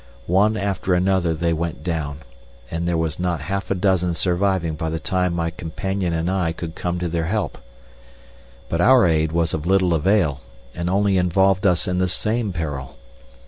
[0.25, 2.21] One after another they went down,
[2.71, 6.53] and there were not half a dozen surviving by the time my companion and I
[6.53, 7.59] could come to their help.
[8.67, 10.41] But our aid was of little avail
[10.73, 12.97] and only involved us in the same peril.